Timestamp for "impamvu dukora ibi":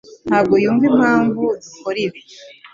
0.93-2.19